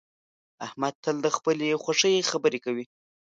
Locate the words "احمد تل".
0.65-1.15